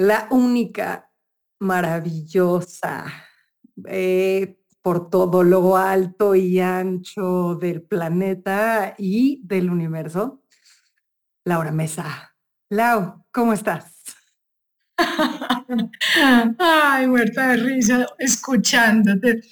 [0.00, 1.10] La única,
[1.60, 3.04] maravillosa,
[3.86, 10.42] eh, por todo lo alto y ancho del planeta y del universo,
[11.44, 12.34] Laura Mesa.
[12.70, 14.02] Lau, ¿cómo estás?
[16.58, 19.42] Ay, muerta de risa, escuchándote,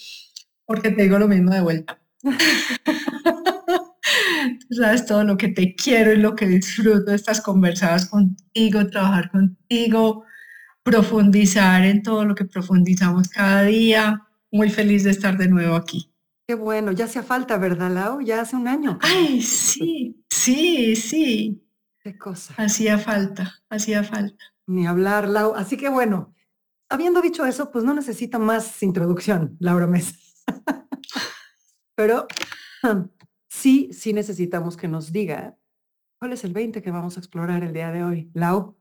[0.65, 2.01] porque te digo lo mismo de vuelta.
[4.67, 9.31] Tú sabes todo lo que te quiero y lo que disfruto estas conversadas contigo, trabajar
[9.31, 10.25] contigo,
[10.91, 14.27] profundizar en todo lo que profundizamos cada día.
[14.51, 16.11] Muy feliz de estar de nuevo aquí.
[16.47, 18.23] Qué bueno, ya hacía falta, ¿verdad, Lau?
[18.23, 18.99] Ya hace un año.
[19.03, 21.63] Ay, sí, sí, sí.
[22.03, 22.55] Qué cosa.
[22.57, 24.43] Hacía falta, hacía falta.
[24.67, 25.55] Ni hablar, Lau.
[25.55, 26.35] Así que bueno,
[26.89, 30.15] habiendo dicho eso, pues no necesita más introducción, Laura Mesa.
[31.95, 32.27] Pero
[33.51, 35.59] sí, sí necesitamos que nos diga
[36.19, 38.31] cuál es el 20 que vamos a explorar el día de hoy.
[38.33, 38.78] Lau.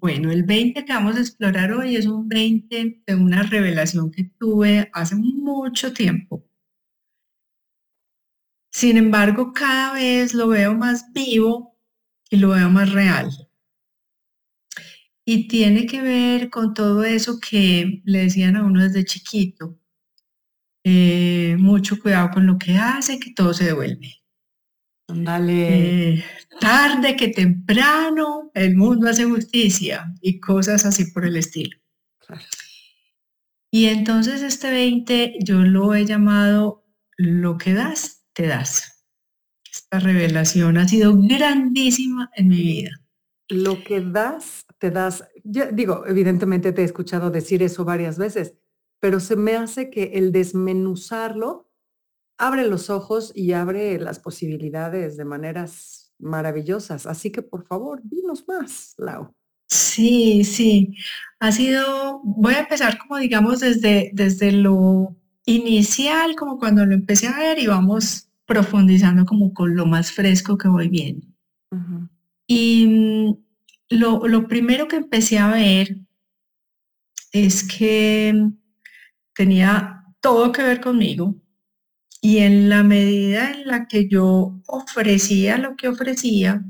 [0.00, 4.24] Bueno, el 20 que vamos a explorar hoy es un 20 de una revelación que
[4.24, 6.44] tuve hace mucho tiempo.
[8.70, 11.76] Sin embargo, cada vez lo veo más vivo
[12.30, 13.30] y lo veo más real.
[15.24, 19.78] Y tiene que ver con todo eso que le decían a uno desde chiquito.
[20.84, 24.15] Eh, mucho cuidado con lo que hace, que todo se devuelve.
[25.08, 26.14] Dale.
[26.14, 26.24] Eh,
[26.60, 31.78] tarde que temprano el mundo hace justicia y cosas así por el estilo.
[33.70, 36.84] Y entonces este 20 yo lo he llamado
[37.16, 39.04] lo que das, te das.
[39.70, 42.90] Esta revelación ha sido grandísima en mi vida.
[43.48, 45.24] Lo que das, te das.
[45.44, 48.54] digo, evidentemente te he escuchado decir eso varias veces,
[49.00, 51.65] pero se me hace que el desmenuzarlo
[52.38, 57.06] abre los ojos y abre las posibilidades de maneras maravillosas.
[57.06, 59.34] Así que por favor, dinos más, Lau.
[59.68, 60.94] Sí, sí.
[61.40, 67.28] Ha sido, voy a empezar como digamos desde, desde lo inicial, como cuando lo empecé
[67.28, 71.26] a ver y vamos profundizando como con lo más fresco que voy viendo.
[72.46, 73.36] Y mm,
[73.90, 75.96] lo, lo primero que empecé a ver
[77.32, 78.50] es que
[79.34, 81.34] tenía todo que ver conmigo,
[82.20, 86.64] y en la medida en la que yo ofrecía lo que ofrecía,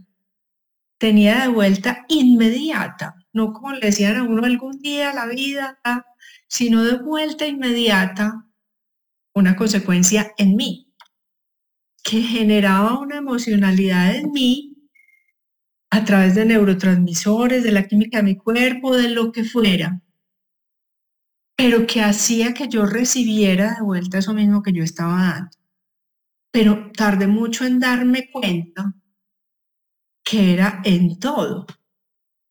[0.98, 5.78] tenía de vuelta inmediata, no como le decían a uno algún día la vida,
[6.48, 8.46] sino de vuelta inmediata
[9.34, 10.94] una consecuencia en mí,
[12.02, 14.76] que generaba una emocionalidad en mí
[15.90, 20.02] a través de neurotransmisores, de la química de mi cuerpo, de lo que fuera,
[21.56, 25.56] pero que hacía que yo recibiera de vuelta eso mismo que yo estaba dando.
[26.52, 28.94] Pero tardé mucho en darme cuenta
[30.24, 31.66] que era en todo.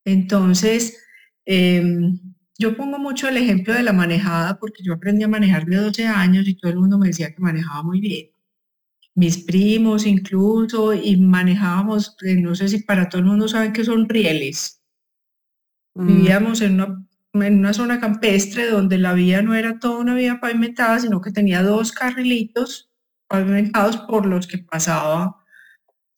[0.04, 1.04] Entonces,
[1.44, 2.18] em,
[2.58, 6.06] yo pongo mucho el ejemplo de la manejada porque yo aprendí a manejar de 12
[6.06, 8.30] años y todo el mundo me decía que manejaba muy bien.
[9.14, 13.84] Mis primos incluso, y manejábamos, eh, no sé si para todo el mundo saben que
[13.84, 14.82] son rieles.
[15.94, 16.06] Mm.
[16.06, 17.05] Vivíamos en una
[17.42, 21.32] en una zona campestre donde la vía no era toda una vía pavimentada, sino que
[21.32, 22.90] tenía dos carrilitos
[23.28, 25.36] pavimentados por los que pasaba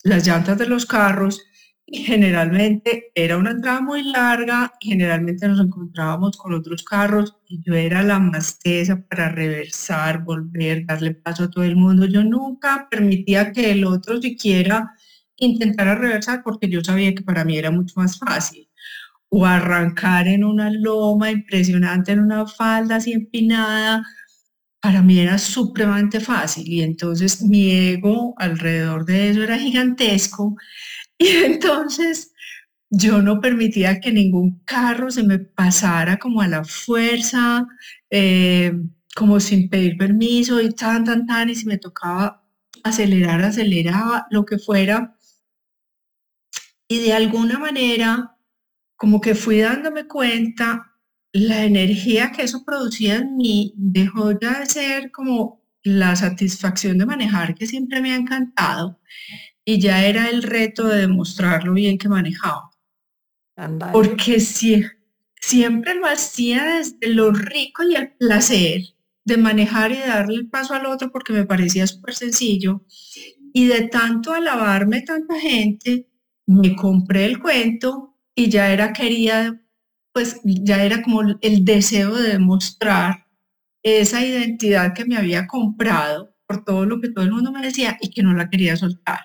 [0.04, 1.42] las llantas de los carros
[1.86, 7.74] y generalmente era una entrada muy larga, generalmente nos encontrábamos con otros carros y yo
[7.74, 12.06] era la más tesa para reversar, volver, darle paso a todo el mundo.
[12.06, 14.92] Yo nunca permitía que el otro siquiera
[15.36, 18.67] intentara reversar porque yo sabía que para mí era mucho más fácil
[19.30, 24.04] o arrancar en una loma impresionante, en una falda así empinada,
[24.80, 30.56] para mí era supremamente fácil y entonces mi ego alrededor de eso era gigantesco
[31.18, 32.32] y entonces
[32.90, 37.66] yo no permitía que ningún carro se me pasara como a la fuerza,
[38.10, 38.72] eh,
[39.14, 42.44] como sin pedir permiso y tan, tan, tan, y si me tocaba
[42.84, 45.16] acelerar, aceleraba, lo que fuera.
[46.88, 48.37] Y de alguna manera
[48.98, 50.92] como que fui dándome cuenta,
[51.32, 57.06] la energía que eso producía en mí dejó ya de ser como la satisfacción de
[57.06, 59.00] manejar que siempre me ha encantado
[59.64, 62.70] y ya era el reto de demostrar lo bien que manejaba.
[63.92, 64.84] Porque si,
[65.40, 68.82] siempre lo hacía desde lo rico y el placer
[69.24, 72.84] de manejar y darle el paso al otro porque me parecía súper sencillo.
[73.52, 76.08] Y de tanto alabarme tanta gente,
[76.46, 78.07] me compré el cuento
[78.38, 79.60] y ya era quería,
[80.12, 83.26] pues ya era como el deseo de demostrar
[83.82, 87.98] esa identidad que me había comprado por todo lo que todo el mundo me decía
[88.00, 89.18] y que no la quería soltar.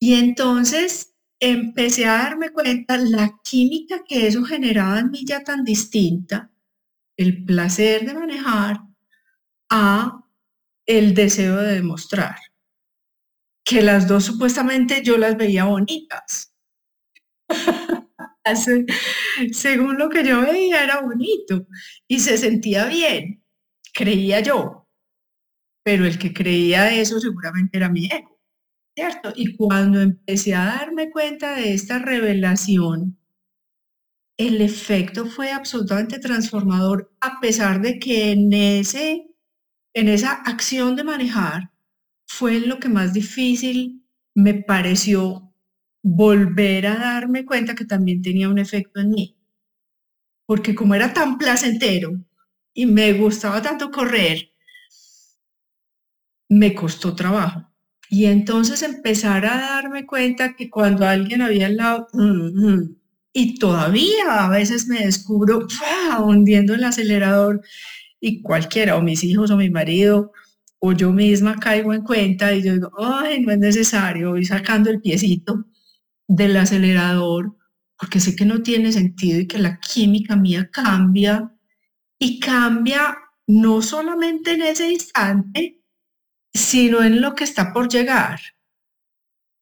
[0.00, 5.64] Y entonces empecé a darme cuenta la química que eso generaba en mí ya tan
[5.64, 6.52] distinta,
[7.16, 8.78] el placer de manejar
[9.70, 10.24] a
[10.86, 12.36] el deseo de demostrar,
[13.64, 16.49] que las dos supuestamente yo las veía bonitas.
[19.52, 21.66] Según lo que yo veía era bonito
[22.08, 23.42] y se sentía bien,
[23.94, 24.88] creía yo.
[25.84, 28.38] Pero el que creía eso seguramente era mi ego,
[28.94, 29.32] ¿cierto?
[29.34, 33.18] Y cuando empecé a darme cuenta de esta revelación,
[34.36, 39.26] el efecto fue absolutamente transformador, a pesar de que en, ese,
[39.94, 41.70] en esa acción de manejar
[42.26, 45.49] fue lo que más difícil me pareció
[46.02, 49.36] volver a darme cuenta que también tenía un efecto en mí.
[50.46, 52.12] Porque como era tan placentero
[52.74, 54.50] y me gustaba tanto correr,
[56.48, 57.66] me costó trabajo.
[58.10, 62.96] Y entonces empezar a darme cuenta que cuando alguien había al lado, mm, mm,
[63.32, 65.66] y todavía a veces me descubro
[66.24, 67.60] hundiendo el acelerador
[68.20, 70.32] y cualquiera, o mis hijos o mi marido,
[70.80, 74.90] o yo misma caigo en cuenta y yo digo, ay, no es necesario, voy sacando
[74.90, 75.66] el piecito
[76.30, 77.56] del acelerador
[77.98, 81.52] porque sé que no tiene sentido y que la química mía cambia
[82.18, 83.18] y cambia
[83.48, 85.82] no solamente en ese instante,
[86.54, 88.40] sino en lo que está por llegar.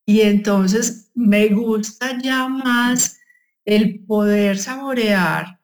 [0.06, 3.18] Y entonces me gusta ya más
[3.64, 5.60] el poder saborear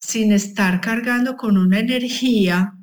[0.00, 2.76] sin estar cargando con una energía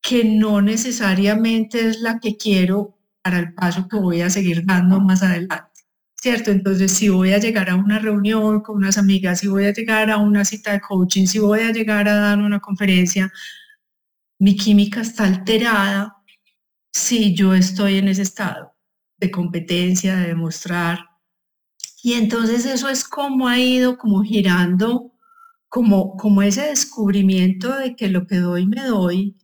[0.00, 5.00] que no necesariamente es la que quiero para el paso que voy a seguir dando
[5.00, 5.67] más adelante.
[6.20, 6.50] ¿Cierto?
[6.50, 10.10] Entonces, si voy a llegar a una reunión con unas amigas, si voy a llegar
[10.10, 13.32] a una cita de coaching, si voy a llegar a dar una conferencia,
[14.40, 16.16] mi química está alterada
[16.92, 18.74] si yo estoy en ese estado
[19.18, 21.00] de competencia, de demostrar.
[22.02, 25.12] Y entonces eso es como ha ido como girando,
[25.68, 29.36] como, como ese descubrimiento de que lo que doy me doy,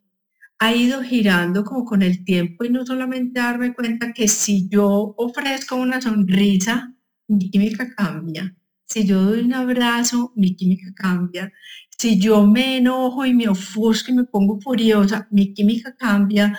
[0.59, 5.15] ha ido girando como con el tiempo y no solamente darme cuenta que si yo
[5.17, 6.95] ofrezco una sonrisa,
[7.29, 8.55] mi química cambia.
[8.87, 11.53] Si yo doy un abrazo, mi química cambia.
[11.99, 16.59] Si yo me enojo y me ofusco y me pongo furiosa, mi química cambia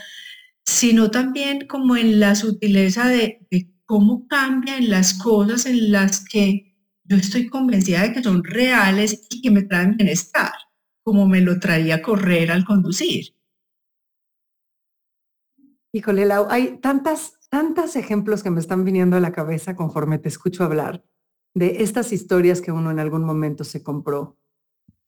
[0.65, 3.47] sino también como en la sutileza de,
[3.85, 9.41] cómo cambian las cosas en las que yo estoy convencida de que son reales y
[9.41, 10.53] que me traen bienestar,
[11.03, 13.34] como me lo traía correr al conducir.
[15.95, 20.27] Híjole, Lau, hay tantas, tantos ejemplos que me están viniendo a la cabeza conforme te
[20.27, 21.05] escucho hablar
[21.53, 24.37] de estas historias que uno en algún momento se compró.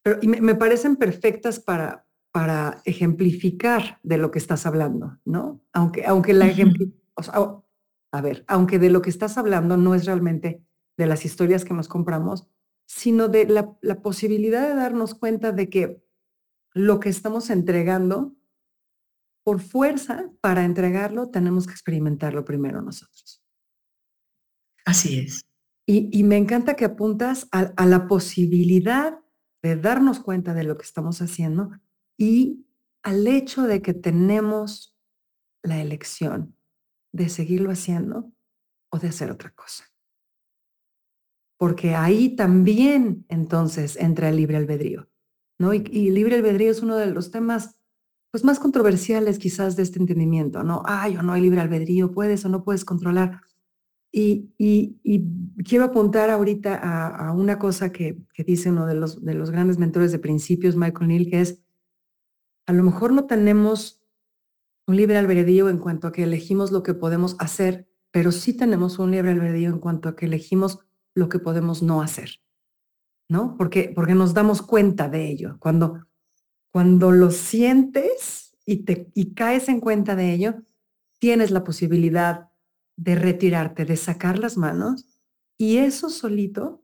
[0.01, 5.59] Pero, y me parecen perfectas para, para ejemplificar de lo que estás hablando, ¿no?
[5.73, 6.49] Aunque, aunque la
[8.13, 10.63] a ver, aunque de lo que estás hablando no es realmente
[10.95, 12.47] de las historias que nos compramos,
[12.85, 16.01] sino de la, la posibilidad de darnos cuenta de que
[16.71, 18.37] lo que estamos entregando,
[19.47, 23.41] por fuerza, para entregarlo, tenemos que experimentarlo primero nosotros.
[24.83, 25.45] Así es.
[25.85, 29.21] Y, y me encanta que apuntas a, a la posibilidad
[29.63, 31.71] de darnos cuenta de lo que estamos haciendo
[32.17, 32.67] y
[33.03, 34.97] al hecho de que tenemos
[35.63, 36.57] la elección
[37.13, 38.33] de seguirlo haciendo
[38.91, 39.85] o de hacer otra cosa.
[41.57, 45.09] Porque ahí también entonces entra el libre albedrío,
[45.57, 45.73] ¿no?
[45.73, 47.76] Y, libre albedrío es uno de los temas
[48.37, 50.83] pues más controversiales quizás de este entendimiento, ¿no?
[50.85, 53.41] Ay, o no hay libre albedrío, puedes o no puedes controlar.
[54.11, 54.53] Y,
[55.67, 60.11] quiero apuntar ahorita a, una cosa que, dice uno de los, de los grandes mentores
[60.11, 61.63] de principios, Michael Neal, que es,
[62.67, 64.03] a lo mejor no tenemos
[64.85, 68.99] un libre albedrío en cuanto a que elegimos lo que podemos hacer, pero sí tenemos
[68.99, 70.77] un libre albedrío en cuanto a que elegimos
[71.15, 72.39] lo que podemos no hacer,
[73.29, 73.55] ¿no?
[73.57, 75.57] Porque, porque nos damos cuenta de ello.
[75.57, 76.05] Cuando,
[76.77, 80.57] cuando lo sientes y, te, y caes en cuenta de ello,
[81.17, 82.51] tienes la posibilidad
[82.95, 85.07] de retirarte, de sacar las manos
[85.57, 86.83] y eso solito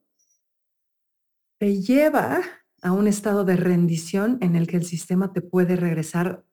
[1.59, 2.41] te lleva
[2.81, 6.43] a un estado de rendición en el que el sistema te puede regresar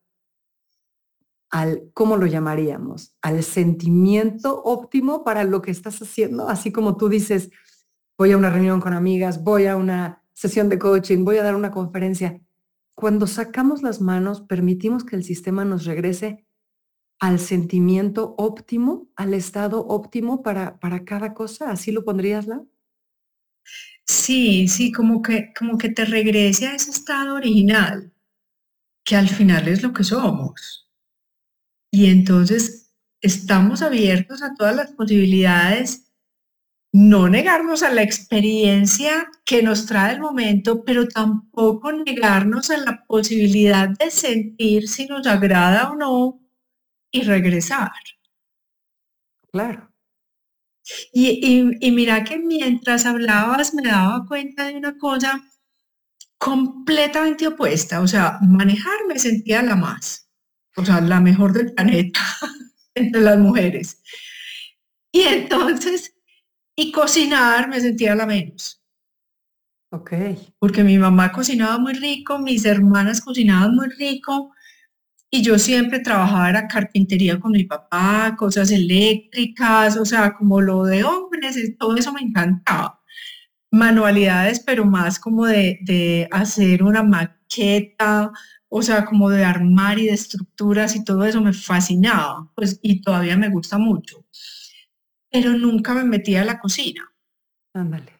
[1.49, 3.17] al, ¿cómo lo llamaríamos?
[3.23, 7.49] Al sentimiento óptimo para lo que estás haciendo, así como tú dices,
[8.19, 11.57] voy a una reunión con amigas, voy a una sesión de coaching, voy a dar
[11.57, 12.39] una conferencia.
[13.01, 16.45] Cuando sacamos las manos, permitimos que el sistema nos regrese
[17.19, 21.71] al sentimiento óptimo, al estado óptimo para, para cada cosa.
[21.71, 22.63] ¿Así lo pondrías, La?
[24.07, 28.13] Sí, sí, como que, como que te regrese a ese estado original,
[29.03, 30.91] que al final es lo que somos.
[31.91, 32.93] Y entonces
[33.23, 36.10] estamos abiertos a todas las posibilidades,
[36.93, 43.05] no negarnos a la experiencia que nos trae el momento, pero tampoco negarnos a la
[43.07, 46.41] posibilidad de sentir si nos agrada o no
[47.13, 47.93] y regresar.
[49.53, 49.93] Claro.
[51.13, 55.45] Y, y, mira que mientras hablabas me daba cuenta de una cosa
[56.39, 58.01] completamente opuesta.
[58.01, 60.29] O sea, manejar me sentía la más,
[60.77, 62.21] o sea, la mejor del planeta
[62.95, 64.03] entre las mujeres.
[65.13, 66.15] Y entonces,
[66.81, 68.83] y cocinar me sentía la menos.
[69.93, 70.13] Ok.
[70.59, 74.55] Porque mi mamá cocinaba muy rico, mis hermanas cocinaban muy rico,
[75.31, 80.85] y yo siempre trabajaba en carpintería con mi papá, cosas eléctricas, o sea, como lo
[80.85, 83.03] de hombres, todo eso me encantaba.
[83.71, 88.33] Manualidades, pero más como de, de hacer una maqueta,
[88.71, 93.03] o sea, como de armar y de estructuras y todo eso me fascinaba, pues, y
[93.03, 94.25] todavía me gusta mucho.
[95.31, 97.13] Pero nunca me metía a la cocina.
[97.75, 98.13] Ándale.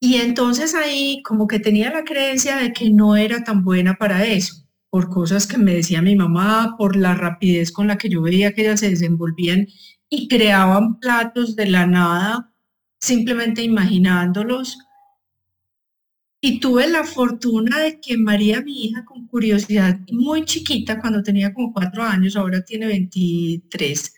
[0.00, 4.24] Y entonces ahí como que tenía la creencia de que no era tan buena para
[4.24, 4.60] eso
[4.90, 8.52] por cosas que me decía mi mamá, por la rapidez con la que yo veía
[8.52, 9.68] que ellas se desenvolvían
[10.08, 12.52] y creaban platos de la nada,
[13.00, 14.78] simplemente imaginándolos.
[16.42, 21.54] Y tuve la fortuna de que María, mi hija, con curiosidad, muy chiquita, cuando tenía
[21.54, 24.14] como cuatro años, ahora tiene 23,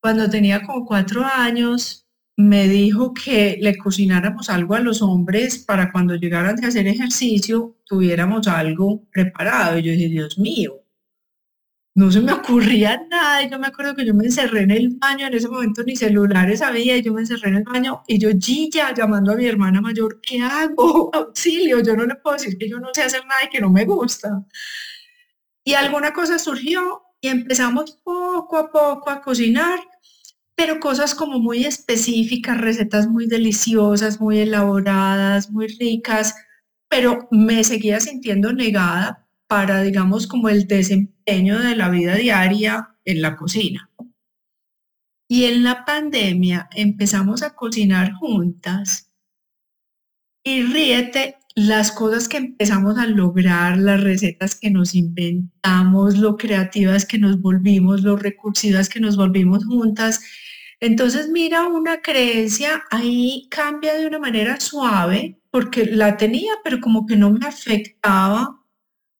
[0.00, 5.92] cuando tenía como cuatro años, me dijo que le cocináramos algo a los hombres para
[5.92, 9.78] cuando llegaran de hacer ejercicio tuviéramos algo preparado.
[9.78, 10.84] Y yo dije, Dios mío,
[11.94, 13.42] no se me ocurría nada.
[13.42, 15.96] Y yo me acuerdo que yo me encerré en el baño, en ese momento ni
[15.96, 19.46] celulares había, y yo me encerré en el baño y yo, Gilla, llamando a mi
[19.46, 21.10] hermana mayor, ¿qué hago?
[21.14, 23.70] Auxilio, yo no le puedo decir que yo no sé hacer nada y que no
[23.70, 24.46] me gusta.
[25.64, 29.80] Y alguna cosa surgió y empezamos poco a poco a cocinar
[30.60, 36.34] pero cosas como muy específicas, recetas muy deliciosas, muy elaboradas, muy ricas,
[36.86, 43.22] pero me seguía sintiendo negada para, digamos, como el desempeño de la vida diaria en
[43.22, 43.88] la cocina.
[45.30, 49.10] Y en la pandemia empezamos a cocinar juntas
[50.44, 57.06] y ríete las cosas que empezamos a lograr, las recetas que nos inventamos, lo creativas
[57.06, 60.20] que nos volvimos, lo recursivas que nos volvimos juntas
[60.80, 67.06] entonces, mira, una creencia ahí cambia de una manera suave, porque la tenía, pero como
[67.06, 68.64] que no me afectaba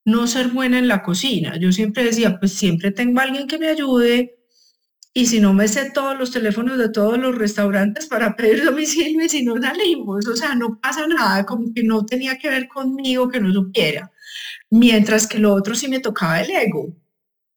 [0.07, 1.59] no ser buena en la cocina.
[1.59, 4.40] Yo siempre decía, pues siempre tengo alguien que me ayude,
[5.13, 9.25] y si no me sé todos los teléfonos de todos los restaurantes para pedir domicilio
[9.25, 12.69] y si no salimos, o sea, no pasa nada, como que no tenía que ver
[12.69, 14.13] conmigo que no supiera.
[14.71, 16.95] Mientras que lo otro sí me tocaba el ego.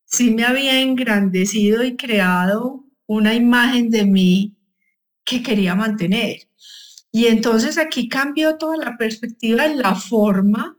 [0.05, 4.55] Sí me había engrandecido y creado una imagen de mí
[5.23, 6.47] que quería mantener.
[7.11, 10.77] Y entonces aquí cambió toda la perspectiva la forma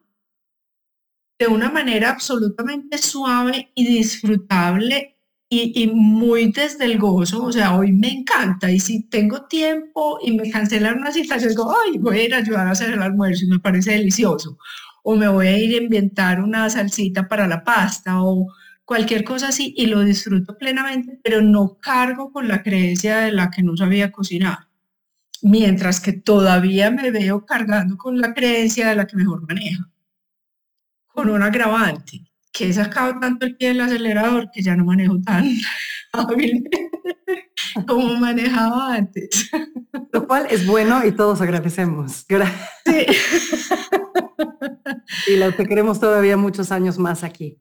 [1.39, 5.14] de una manera absolutamente suave y disfrutable
[5.49, 7.45] y, muy desde el gozo.
[7.45, 11.49] O sea, hoy me encanta y si tengo tiempo y me cancelan una cita, yo
[11.49, 14.59] digo, ay, voy a ir a ayudar a hacer el almuerzo y me parece delicioso.
[15.03, 18.49] O me voy a ir a inventar una salsita para la pasta o
[18.85, 23.51] cualquier cosa así y lo disfruto plenamente, pero no cargo con la creencia de la
[23.51, 24.69] que no sabía cocinar.
[25.43, 29.91] Mientras que todavía me veo cargando con la creencia de la que mejor maneja.
[31.07, 32.25] Con un agravante,
[32.55, 35.45] que he sacado tanto el pie del acelerador que ya no manejo tan
[36.13, 36.91] hábilmente
[37.87, 39.51] como manejaba antes.
[40.13, 42.25] Lo cual es bueno y todos agradecemos.
[42.29, 42.71] Gracias.
[45.27, 47.61] y lo que queremos todavía muchos años más aquí.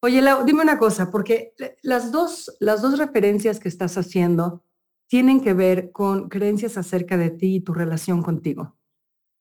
[0.00, 4.64] Oye, dime una cosa, porque las dos, las dos referencias que estás haciendo
[5.06, 8.76] tienen que ver con creencias acerca de ti y tu relación contigo.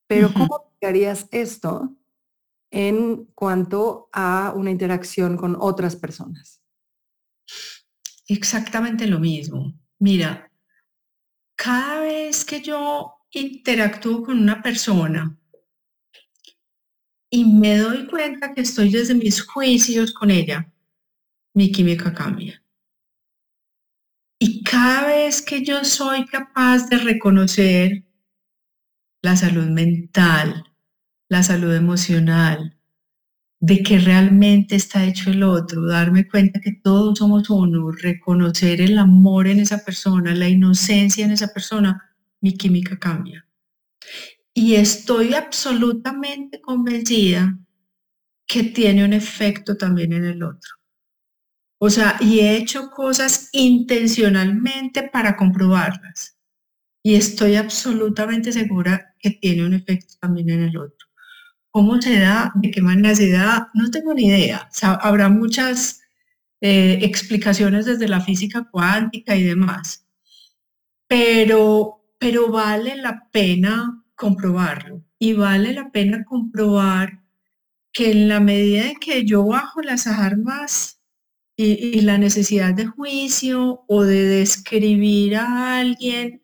[0.08, 1.96] Pero ¿cómo aplicarías esto
[2.72, 6.62] en cuanto a una interacción con otras personas?
[8.28, 9.74] Exactamente lo mismo.
[10.00, 10.50] Mira,
[11.56, 15.38] cada vez que yo interactúo con una persona,
[17.34, 20.70] y me doy cuenta que estoy desde mis juicios con ella,
[21.54, 22.62] mi química cambia.
[24.38, 28.04] Y cada vez que yo soy capaz de reconocer
[29.22, 30.71] la salud mental,
[31.32, 32.78] la salud emocional,
[33.62, 38.98] de que realmente está hecho el otro, darme cuenta que todos somos uno, reconocer el
[38.98, 42.04] amor en esa persona, la inocencia en esa persona,
[42.42, 43.48] mi química cambia.
[44.54, 47.58] Y estoy absolutamente convencida
[48.46, 50.72] que tiene un efecto también en el otro.
[51.80, 56.38] O sea, y he hecho cosas intencionalmente para comprobarlas.
[57.02, 61.01] Y estoy absolutamente segura que tiene un efecto también en el otro.
[61.72, 62.52] ¿Cómo se da?
[62.56, 63.70] ¿De qué manera se da?
[63.74, 64.70] No tengo ni idea.
[64.82, 66.02] habrá muchas
[66.60, 70.06] eh, explicaciones desde la física cuántica y demás.
[71.08, 75.04] Pero, pero vale la pena comprobarlo.
[75.18, 77.22] Y vale la pena comprobar
[77.94, 81.00] que en la medida en que yo bajo las armas
[81.56, 86.42] y, y, la necesidad de juicio o de describir a alguien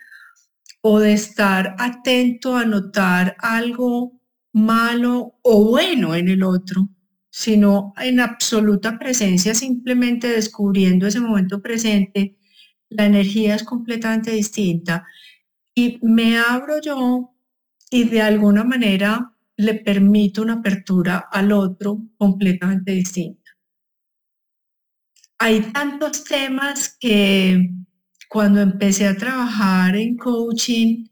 [0.81, 4.17] o de estar atento a notar algo
[4.54, 6.89] malo o bueno en el otro,
[7.30, 12.38] sino en absoluta presencia, simplemente descubriendo ese momento presente,
[12.89, 15.06] la energía es completamente distinta.
[15.75, 17.36] Y me abro yo
[17.92, 23.51] y de alguna manera le permito una apertura al otro completamente distinta.
[25.39, 27.70] Hay tantos temas que
[28.27, 31.06] cuando empecé a trabajar en coaching,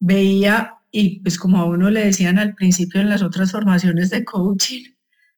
[0.00, 4.24] veía y pues como a uno le decían al principio en las otras formaciones de
[4.24, 4.84] coaching,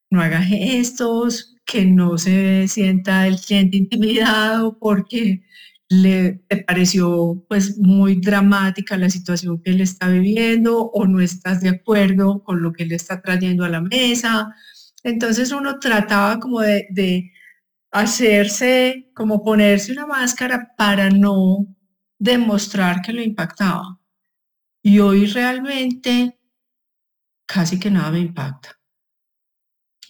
[0.09, 5.43] no haga gestos, que no se sienta el cliente intimidado porque
[5.89, 11.69] le pareció pues muy dramática la situación que él está viviendo o no estás de
[11.69, 14.53] acuerdo con lo que él está trayendo a la mesa.
[15.03, 17.31] Entonces uno trataba como de, de
[17.91, 21.67] hacerse, como ponerse una máscara para no
[22.19, 24.00] demostrar que lo impactaba.
[24.83, 26.39] Y hoy realmente
[27.45, 28.79] casi que nada me impacta.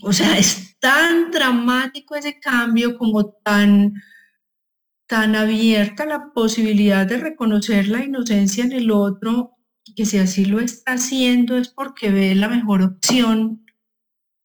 [0.02, 3.94] O sea, es tan dramático ese cambio como tan,
[5.08, 9.58] tan abierta la posibilidad de reconocer la inocencia en el otro,
[9.96, 13.66] que si así lo está haciendo es porque ve la mejor opción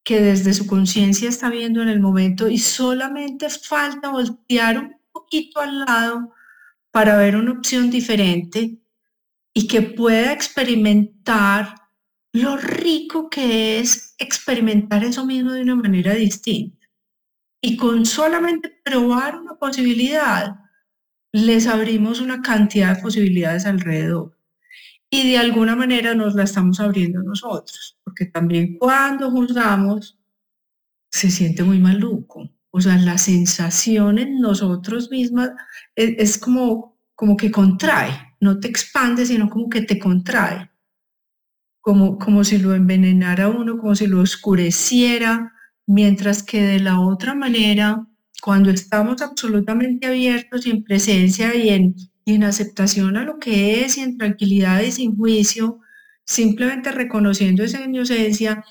[0.05, 5.61] que desde su conciencia está viendo en el momento y solamente falta voltear un poquito
[5.61, 6.33] al lado
[6.93, 8.79] para ver una opción diferente
[9.57, 11.77] y que pueda experimentar
[12.35, 16.87] lo rico que es experimentar eso mismo de una manera distinta.
[17.63, 20.57] Y con solamente probar una posibilidad,
[21.33, 24.39] les abrimos una cantidad de posibilidades alrededor.
[25.09, 30.19] Y de alguna manera nos la estamos abriendo nosotros, porque también cuando juzgamos
[31.11, 32.51] se siente muy maluco.
[32.69, 35.53] O sea, la sensación en nosotros mismas
[35.95, 40.71] es, es como, como que contrae no te expande, sino como que te contrae,
[41.81, 45.53] como, como si lo envenenara uno, como si lo oscureciera,
[45.87, 48.07] mientras que de la otra manera,
[48.43, 51.95] cuando estamos absolutamente abiertos y en presencia y en,
[52.25, 55.81] y en aceptación a lo que es y en tranquilidad y sin juicio,
[56.25, 58.65] simplemente reconociendo esa inocencia,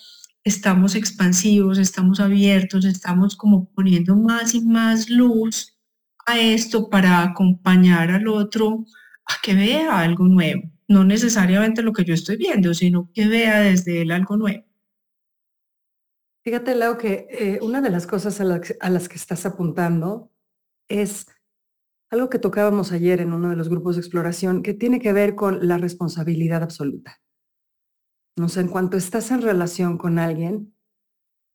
[0.43, 5.75] estamos expansivos, estamos abiertos, estamos como poniendo más y más luz
[6.25, 8.85] a esto para acompañar al otro
[9.25, 13.61] a que vea algo nuevo, no necesariamente lo que yo estoy viendo, sino que vea
[13.61, 14.65] desde él algo nuevo.
[16.43, 20.31] Fíjate, Leo, que eh, una de las cosas a, a las que estás apuntando
[20.87, 21.25] es
[22.11, 25.35] algo que tocábamos ayer en uno de los grupos de exploración, que tiene que ver
[25.35, 27.19] con la responsabilidad absoluta.
[28.37, 30.75] No sé, en cuanto estás en relación con alguien,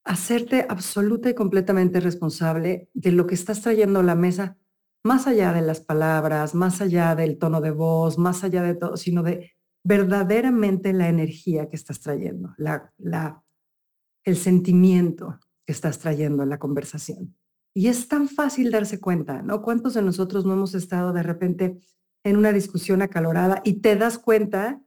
[0.04, 4.56] hacerte absoluta y completamente responsable de lo que estás trayendo a la mesa,
[5.02, 8.96] más allá de las palabras, más allá del tono de voz, más allá de todo,
[8.96, 13.42] sino de verdaderamente la energía que estás trayendo, la,
[14.24, 17.36] el sentimiento que estás trayendo en la conversación.
[17.74, 19.62] Y es tan fácil darse cuenta, ¿no?
[19.62, 21.78] ¿Cuántos de nosotros no hemos estado de repente
[22.24, 24.82] en una discusión acalorada y te das cuenta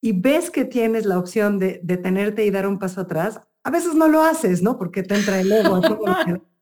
[0.00, 3.40] y ves que tienes la opción de detenerte y dar un paso atrás?
[3.62, 4.78] A veces no lo haces, ¿no?
[4.78, 5.80] Porque te entra el ego.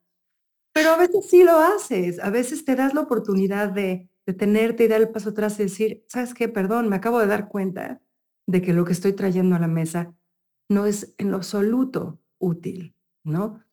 [0.76, 4.88] Pero a veces sí lo haces, a veces te das la oportunidad de detenerte y
[4.88, 6.50] dar el paso atrás y decir, ¿sabes qué?
[6.50, 8.02] Perdón, me acabo de dar cuenta
[8.46, 10.14] de que lo que estoy trayendo a la mesa
[10.68, 13.64] no es en lo absoluto útil, ¿no?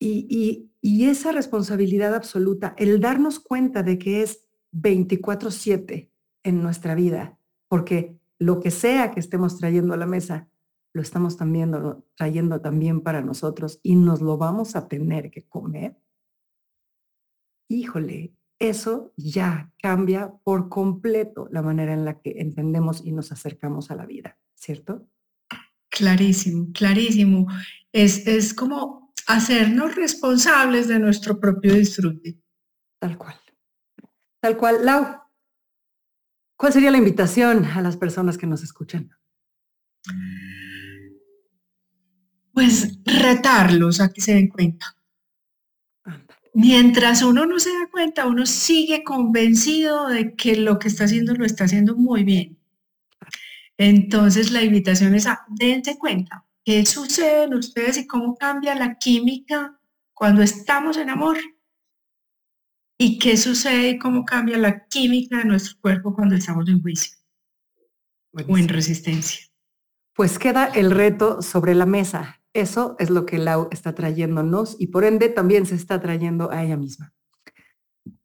[0.00, 6.10] Y, y, esa responsabilidad absoluta, el darnos cuenta de que es 24/7
[6.42, 10.48] en nuestra vida, porque lo que sea que estemos trayendo a la mesa,
[10.92, 11.72] lo estamos también
[12.16, 15.96] trayendo también para nosotros y nos lo vamos a tener que comer,
[17.68, 23.90] híjole, eso ya cambia por completo la manera en la que entendemos y nos acercamos
[23.90, 25.08] a la vida, ¿cierto?
[25.88, 27.46] Clarísimo, clarísimo.
[27.92, 32.38] Es, es como hacernos responsables de nuestro propio disfrute.
[33.00, 33.36] Tal cual.
[34.42, 34.84] Tal cual.
[34.84, 35.22] Lau,
[36.56, 39.10] ¿cuál sería la invitación a las personas que nos escuchan?
[42.60, 44.94] Pues retarlos a que se den cuenta.
[46.52, 51.32] Mientras uno no se da cuenta, uno sigue convencido de que lo que está haciendo
[51.32, 52.58] lo está haciendo muy bien.
[53.78, 58.98] Entonces la invitación es a dense cuenta qué sucede en ustedes y cómo cambia la
[58.98, 59.80] química
[60.12, 61.38] cuando estamos en amor
[62.98, 67.16] y qué sucede y cómo cambia la química de nuestro cuerpo cuando estamos en juicio
[68.34, 69.46] o en resistencia.
[70.12, 72.39] Pues queda el reto sobre la mesa.
[72.52, 76.64] Eso es lo que Lau está trayéndonos y por ende también se está trayendo a
[76.64, 77.12] ella misma.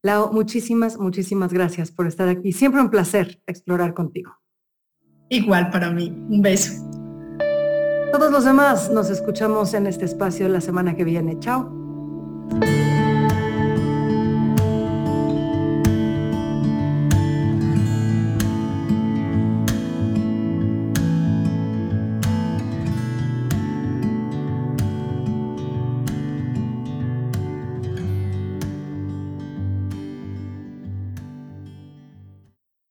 [0.02, 2.52] Lau, muchísimas, muchísimas gracias por estar aquí.
[2.52, 4.32] Siempre un placer explorar contigo.
[5.30, 6.10] Igual para mí.
[6.30, 6.74] Un beso.
[8.12, 11.38] Todos los demás nos escuchamos en este espacio la semana que viene.
[11.40, 11.72] Chao.